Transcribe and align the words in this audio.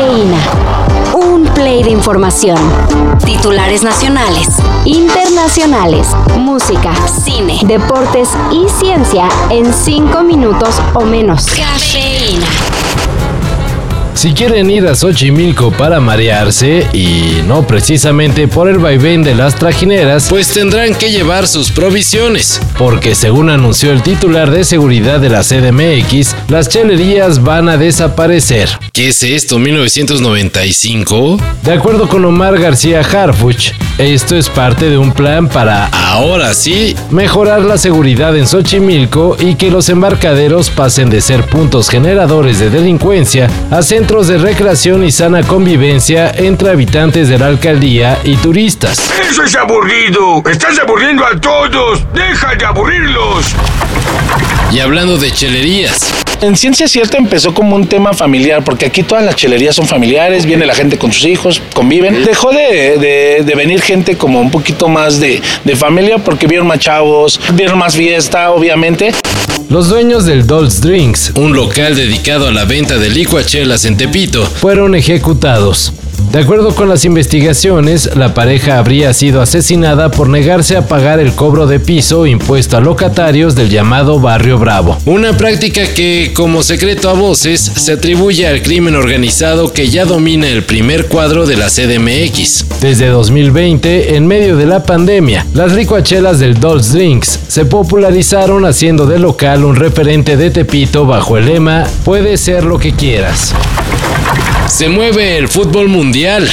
Cafeína. 0.00 0.38
Un 1.12 1.44
play 1.52 1.82
de 1.82 1.90
información. 1.90 2.56
Titulares 3.22 3.82
nacionales, 3.82 4.48
internacionales, 4.86 6.08
música, 6.38 6.94
cine, 7.06 7.60
deportes 7.64 8.30
y 8.50 8.66
ciencia 8.70 9.28
en 9.50 9.70
5 9.70 10.22
minutos 10.22 10.80
o 10.94 11.04
menos. 11.04 11.44
Cafeína. 11.44 12.46
Si 14.20 14.34
quieren 14.34 14.68
ir 14.68 14.86
a 14.86 14.94
Xochimilco 14.94 15.72
para 15.72 15.98
marearse, 15.98 16.86
y 16.92 17.40
no 17.46 17.66
precisamente 17.66 18.48
por 18.48 18.68
el 18.68 18.76
vaivén 18.76 19.22
de 19.22 19.34
las 19.34 19.54
trajineras, 19.54 20.26
pues 20.28 20.48
tendrán 20.48 20.94
que 20.94 21.10
llevar 21.10 21.48
sus 21.48 21.70
provisiones, 21.70 22.60
porque 22.76 23.14
según 23.14 23.48
anunció 23.48 23.92
el 23.92 24.02
titular 24.02 24.50
de 24.50 24.64
seguridad 24.64 25.20
de 25.20 25.30
la 25.30 25.40
CDMX, 25.40 26.36
las 26.48 26.68
chelerías 26.68 27.42
van 27.42 27.70
a 27.70 27.78
desaparecer. 27.78 28.68
¿Qué 28.92 29.08
es 29.08 29.22
esto, 29.22 29.58
1995? 29.58 31.38
De 31.62 31.72
acuerdo 31.72 32.06
con 32.06 32.22
Omar 32.26 32.58
García 32.58 33.00
Harfuch, 33.00 33.72
esto 34.00 34.34
es 34.34 34.48
parte 34.48 34.88
de 34.88 34.96
un 34.96 35.12
plan 35.12 35.46
para, 35.46 35.86
ahora 35.86 36.54
sí, 36.54 36.96
mejorar 37.10 37.60
la 37.60 37.76
seguridad 37.76 38.34
en 38.34 38.46
Xochimilco 38.46 39.36
y 39.38 39.56
que 39.56 39.70
los 39.70 39.90
embarcaderos 39.90 40.70
pasen 40.70 41.10
de 41.10 41.20
ser 41.20 41.44
puntos 41.44 41.90
generadores 41.90 42.58
de 42.58 42.70
delincuencia 42.70 43.50
a 43.70 43.82
centros 43.82 44.26
de 44.26 44.38
recreación 44.38 45.04
y 45.04 45.12
sana 45.12 45.42
convivencia 45.42 46.30
entre 46.30 46.70
habitantes 46.70 47.28
de 47.28 47.38
la 47.38 47.48
alcaldía 47.48 48.18
y 48.24 48.36
turistas. 48.36 49.10
Eso 49.30 49.42
es 49.42 49.54
aburrido. 49.54 50.42
Estás 50.50 50.78
aburriendo 50.78 51.26
a 51.26 51.38
todos. 51.38 52.00
Deja 52.14 52.54
de 52.54 52.64
aburrirlos. 52.64 53.54
Y 54.72 54.80
hablando 54.80 55.18
de 55.18 55.30
chelerías. 55.30 56.10
En 56.42 56.56
ciencia 56.56 56.88
cierta 56.88 57.18
empezó 57.18 57.52
como 57.52 57.76
un 57.76 57.86
tema 57.86 58.14
familiar, 58.14 58.64
porque 58.64 58.86
aquí 58.86 59.02
todas 59.02 59.22
las 59.22 59.36
chelerías 59.36 59.76
son 59.76 59.86
familiares, 59.86 60.46
viene 60.46 60.64
la 60.64 60.74
gente 60.74 60.96
con 60.96 61.12
sus 61.12 61.26
hijos, 61.26 61.60
conviven. 61.74 62.24
Dejó 62.24 62.50
de, 62.50 63.44
venir 63.54 63.82
gente 63.82 64.16
como 64.16 64.40
un 64.40 64.50
poquito 64.50 64.88
más 64.88 65.20
de, 65.20 65.42
de 65.64 65.76
familia, 65.76 66.16
porque 66.16 66.46
vieron 66.46 66.66
más 66.66 66.78
chavos, 66.78 67.38
vieron 67.52 67.78
más 67.78 67.94
fiesta, 67.94 68.52
obviamente. 68.52 69.12
Los 69.68 69.90
dueños 69.90 70.24
del 70.24 70.46
Dolls 70.46 70.80
Drinks, 70.80 71.32
un 71.34 71.52
local 71.52 71.94
dedicado 71.94 72.48
a 72.48 72.52
la 72.52 72.64
venta 72.64 72.96
de 72.96 73.10
licuachelas 73.10 73.84
en 73.84 73.98
Tepito, 73.98 74.46
fueron 74.46 74.94
ejecutados. 74.94 75.92
De 76.32 76.38
acuerdo 76.38 76.74
con 76.74 76.88
las 76.88 77.04
investigaciones, 77.04 78.14
la 78.14 78.34
pareja 78.34 78.78
habría 78.78 79.12
sido 79.12 79.42
asesinada 79.42 80.10
por 80.10 80.28
negarse 80.28 80.76
a 80.76 80.86
pagar 80.86 81.18
el 81.18 81.32
cobro 81.32 81.66
de 81.66 81.80
piso 81.80 82.26
impuesto 82.26 82.76
a 82.76 82.80
locatarios 82.80 83.54
del 83.54 83.68
llamado 83.68 84.20
Barrio 84.20 84.58
Bravo. 84.58 84.96
Una 85.06 85.36
práctica 85.36 85.82
que, 85.92 86.32
como 86.34 86.62
secreto 86.62 87.10
a 87.10 87.14
voces, 87.14 87.60
se 87.60 87.92
atribuye 87.92 88.46
al 88.46 88.62
crimen 88.62 88.94
organizado 88.94 89.72
que 89.72 89.88
ya 89.88 90.04
domina 90.04 90.48
el 90.48 90.62
primer 90.62 91.06
cuadro 91.06 91.46
de 91.46 91.56
la 91.56 91.68
CDMX. 91.68 92.66
Desde 92.80 93.08
2020, 93.08 94.16
en 94.16 94.26
medio 94.26 94.56
de 94.56 94.66
la 94.66 94.84
pandemia, 94.84 95.46
las 95.54 95.72
ricoachelas 95.72 96.38
del 96.38 96.60
Dolls 96.60 96.92
Drinks 96.92 97.40
se 97.48 97.64
popularizaron 97.64 98.64
haciendo 98.64 99.06
del 99.06 99.22
local 99.22 99.64
un 99.64 99.76
referente 99.76 100.36
de 100.36 100.50
Tepito 100.50 101.06
bajo 101.06 101.36
el 101.36 101.46
lema 101.46 101.84
Puede 102.04 102.36
ser 102.36 102.64
lo 102.64 102.78
que 102.78 102.92
quieras. 102.92 103.54
Se 104.70 104.88
mueve 104.88 105.36
el 105.36 105.48
fútbol 105.48 105.88
mundial. 105.88 106.48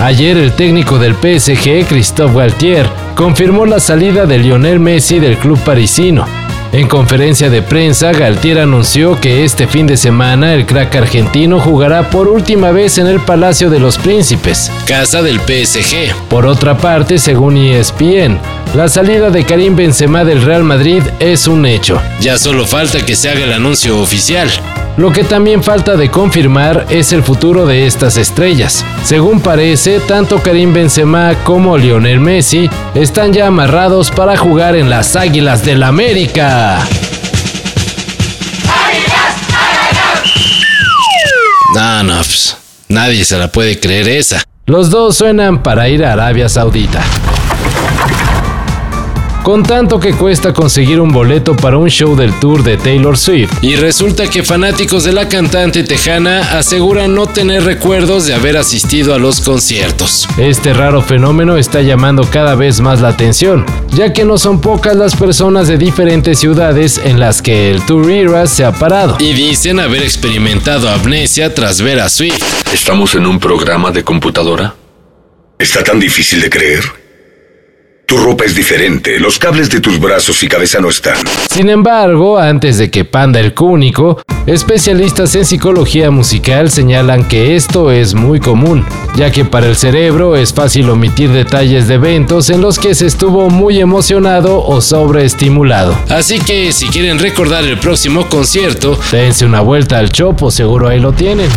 Ayer 0.00 0.38
el 0.38 0.52
técnico 0.52 0.98
del 0.98 1.14
PSG, 1.14 1.86
Christophe 1.86 2.34
Galtier, 2.34 2.88
confirmó 3.14 3.66
la 3.66 3.78
salida 3.78 4.24
de 4.24 4.38
Lionel 4.38 4.80
Messi 4.80 5.20
del 5.20 5.36
club 5.36 5.58
parisino. 5.60 6.24
En 6.72 6.88
conferencia 6.88 7.50
de 7.50 7.60
prensa, 7.60 8.12
Galtier 8.12 8.58
anunció 8.58 9.20
que 9.20 9.44
este 9.44 9.66
fin 9.66 9.86
de 9.86 9.98
semana 9.98 10.54
el 10.54 10.64
crack 10.64 10.96
argentino 10.96 11.60
jugará 11.60 12.08
por 12.10 12.28
última 12.28 12.72
vez 12.72 12.96
en 12.96 13.06
el 13.06 13.20
Palacio 13.20 13.68
de 13.68 13.78
los 13.78 13.98
Príncipes, 13.98 14.72
casa 14.86 15.22
del 15.22 15.38
PSG. 15.38 16.14
Por 16.28 16.46
otra 16.46 16.78
parte, 16.78 17.18
según 17.18 17.58
ESPN, 17.58 18.38
la 18.74 18.88
salida 18.88 19.30
de 19.30 19.44
Karim 19.44 19.76
Benzema 19.76 20.24
del 20.24 20.42
Real 20.42 20.62
Madrid 20.62 21.02
es 21.18 21.46
un 21.46 21.64
hecho. 21.66 22.00
Ya 22.20 22.38
solo 22.38 22.66
falta 22.66 23.04
que 23.04 23.16
se 23.16 23.30
haga 23.30 23.44
el 23.44 23.52
anuncio 23.52 23.98
oficial. 23.98 24.50
Lo 24.96 25.12
que 25.12 25.24
también 25.24 25.62
falta 25.62 25.96
de 25.96 26.10
confirmar 26.10 26.86
es 26.90 27.12
el 27.12 27.22
futuro 27.22 27.66
de 27.66 27.86
estas 27.86 28.16
estrellas. 28.16 28.84
Según 29.04 29.40
parece, 29.40 30.00
tanto 30.00 30.42
Karim 30.42 30.72
Benzema 30.72 31.34
como 31.44 31.78
Lionel 31.78 32.20
Messi 32.20 32.68
están 32.94 33.32
ya 33.32 33.46
amarrados 33.46 34.10
para 34.10 34.36
jugar 34.36 34.76
en 34.76 34.90
las 34.90 35.16
Águilas 35.16 35.64
del 35.64 35.82
América. 35.82 36.80
No, 41.74 42.02
no, 42.02 42.16
pues, 42.16 42.56
nadie 42.88 43.24
se 43.24 43.38
la 43.38 43.52
puede 43.52 43.78
creer 43.78 44.08
esa. 44.08 44.42
Los 44.66 44.90
dos 44.90 45.16
suenan 45.16 45.62
para 45.62 45.88
ir 45.88 46.04
a 46.04 46.12
Arabia 46.12 46.48
Saudita 46.48 47.02
con 49.42 49.62
tanto 49.62 49.98
que 49.98 50.12
cuesta 50.12 50.52
conseguir 50.52 51.00
un 51.00 51.10
boleto 51.10 51.56
para 51.56 51.78
un 51.78 51.88
show 51.88 52.16
del 52.16 52.32
tour 52.40 52.62
de 52.62 52.76
Taylor 52.76 53.16
Swift. 53.16 53.52
Y 53.62 53.76
resulta 53.76 54.28
que 54.28 54.42
fanáticos 54.42 55.04
de 55.04 55.12
la 55.12 55.28
cantante 55.28 55.84
tejana 55.84 56.58
aseguran 56.58 57.14
no 57.14 57.26
tener 57.26 57.64
recuerdos 57.64 58.26
de 58.26 58.34
haber 58.34 58.56
asistido 58.56 59.14
a 59.14 59.18
los 59.18 59.40
conciertos. 59.40 60.28
Este 60.36 60.72
raro 60.72 61.02
fenómeno 61.02 61.56
está 61.56 61.82
llamando 61.82 62.28
cada 62.30 62.54
vez 62.54 62.80
más 62.80 63.00
la 63.00 63.08
atención, 63.08 63.64
ya 63.94 64.12
que 64.12 64.24
no 64.24 64.38
son 64.38 64.60
pocas 64.60 64.96
las 64.96 65.16
personas 65.16 65.68
de 65.68 65.78
diferentes 65.78 66.38
ciudades 66.38 67.00
en 67.02 67.20
las 67.20 67.42
que 67.42 67.70
el 67.70 67.82
Tour 67.82 68.10
Era 68.10 68.46
se 68.46 68.64
ha 68.64 68.72
parado. 68.72 69.16
Y 69.20 69.32
dicen 69.32 69.80
haber 69.80 70.02
experimentado 70.02 70.88
amnesia 70.88 71.54
tras 71.54 71.80
ver 71.80 72.00
a 72.00 72.08
Swift. 72.08 72.42
¿Estamos 72.72 73.14
en 73.14 73.26
un 73.26 73.38
programa 73.38 73.90
de 73.90 74.04
computadora? 74.04 74.74
¿Está 75.58 75.82
tan 75.82 75.98
difícil 75.98 76.40
de 76.40 76.50
creer? 76.50 77.07
Tu 78.08 78.16
ropa 78.16 78.46
es 78.46 78.54
diferente, 78.54 79.20
los 79.20 79.38
cables 79.38 79.68
de 79.68 79.82
tus 79.82 80.00
brazos 80.00 80.42
y 80.42 80.48
cabeza 80.48 80.80
no 80.80 80.88
están. 80.88 81.18
Sin 81.50 81.68
embargo, 81.68 82.38
antes 82.38 82.78
de 82.78 82.90
que 82.90 83.04
Panda 83.04 83.38
el 83.38 83.52
Cúnico, 83.52 84.22
especialistas 84.46 85.34
en 85.34 85.44
psicología 85.44 86.10
musical 86.10 86.70
señalan 86.70 87.28
que 87.28 87.54
esto 87.54 87.90
es 87.90 88.14
muy 88.14 88.40
común, 88.40 88.86
ya 89.14 89.30
que 89.30 89.44
para 89.44 89.66
el 89.66 89.76
cerebro 89.76 90.36
es 90.36 90.54
fácil 90.54 90.88
omitir 90.88 91.30
detalles 91.32 91.86
de 91.86 91.96
eventos 91.96 92.48
en 92.48 92.62
los 92.62 92.78
que 92.78 92.94
se 92.94 93.04
estuvo 93.04 93.50
muy 93.50 93.78
emocionado 93.78 94.64
o 94.64 94.80
sobreestimulado. 94.80 95.94
Así 96.08 96.38
que 96.38 96.72
si 96.72 96.86
quieren 96.86 97.18
recordar 97.18 97.64
el 97.64 97.78
próximo 97.78 98.26
concierto, 98.30 98.98
dense 99.12 99.44
una 99.44 99.60
vuelta 99.60 99.98
al 99.98 100.10
Chopo, 100.10 100.50
seguro 100.50 100.88
ahí 100.88 100.98
lo 100.98 101.12
tienen 101.12 101.50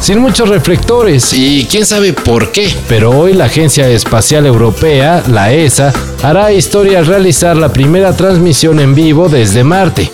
sin 0.00 0.18
muchos 0.18 0.48
reflectores 0.48 1.32
y 1.32 1.66
quién 1.70 1.86
sabe 1.86 2.12
por 2.12 2.52
qué. 2.52 2.74
Pero 2.88 3.10
hoy 3.10 3.34
la 3.34 3.44
Agencia 3.44 3.88
Espacial 3.88 4.46
Europea, 4.46 5.22
la 5.28 5.52
ESA, 5.52 5.92
hará 6.22 6.52
historia 6.52 6.98
al 6.98 7.06
realizar 7.06 7.56
la 7.56 7.72
primera 7.72 8.16
transmisión 8.16 8.80
en 8.80 8.94
vivo 8.94 9.28
desde 9.28 9.62
Marte. 9.62 10.10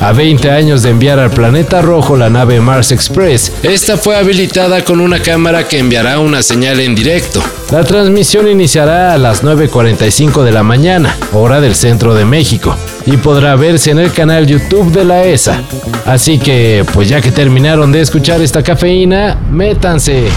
A 0.00 0.12
20 0.12 0.50
años 0.50 0.82
de 0.82 0.90
enviar 0.90 1.18
al 1.18 1.30
planeta 1.30 1.80
rojo 1.80 2.16
la 2.16 2.28
nave 2.28 2.60
Mars 2.60 2.92
Express, 2.92 3.52
esta 3.62 3.96
fue 3.96 4.16
habilitada 4.16 4.84
con 4.84 5.00
una 5.00 5.20
cámara 5.20 5.66
que 5.66 5.78
enviará 5.78 6.18
una 6.18 6.42
señal 6.42 6.80
en 6.80 6.94
directo. 6.94 7.42
La 7.70 7.84
transmisión 7.84 8.48
iniciará 8.48 9.14
a 9.14 9.18
las 9.18 9.42
9.45 9.42 10.42
de 10.42 10.52
la 10.52 10.62
mañana, 10.62 11.16
hora 11.32 11.60
del 11.60 11.74
centro 11.74 12.14
de 12.14 12.24
México, 12.24 12.76
y 13.06 13.16
podrá 13.16 13.56
verse 13.56 13.90
en 13.90 13.98
el 13.98 14.12
canal 14.12 14.46
YouTube 14.46 14.90
de 14.92 15.04
la 15.04 15.24
ESA. 15.24 15.62
Así 16.06 16.38
que, 16.38 16.84
pues 16.92 17.08
ya 17.08 17.20
que 17.20 17.30
terminaron 17.30 17.92
de 17.92 18.00
escuchar 18.00 18.40
esta 18.40 18.62
cafeína, 18.62 19.38
métanse. 19.50 20.28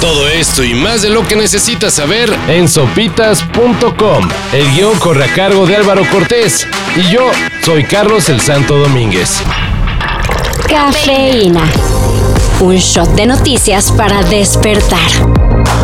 Todo 0.00 0.28
esto 0.28 0.62
y 0.62 0.74
más 0.74 1.02
de 1.02 1.10
lo 1.10 1.26
que 1.26 1.36
necesitas 1.36 1.94
saber 1.94 2.32
en 2.48 2.68
sopitas.com. 2.68 4.28
El 4.52 4.70
guion 4.74 4.98
corre 4.98 5.24
a 5.24 5.34
cargo 5.34 5.66
de 5.66 5.76
Álvaro 5.76 6.02
Cortés 6.10 6.66
y 6.96 7.10
yo 7.10 7.30
soy 7.64 7.84
Carlos 7.84 8.28
el 8.28 8.40
Santo 8.40 8.78
Domínguez. 8.78 9.42
Cafeína. 10.68 11.64
Un 12.60 12.76
shot 12.76 13.14
de 13.14 13.26
noticias 13.26 13.90
para 13.92 14.22
despertar. 14.24 15.10